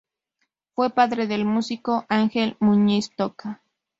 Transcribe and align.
Fue 0.73 0.89
padre 0.89 1.27
del 1.27 1.45
músico 1.45 2.07
Ángel 2.09 2.57
Muñiz 2.59 3.11
Toca. 3.15 3.61